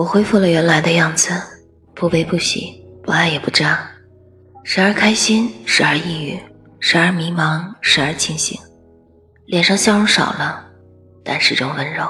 [0.00, 1.30] 我恢复了原来的样子
[1.94, 3.86] 不悲不喜不爱也不渣
[4.64, 6.40] 时而开心时而抑郁
[6.78, 8.58] 时而迷茫时而清醒。
[9.44, 10.64] 脸上笑容少了
[11.22, 12.08] 但始终温柔。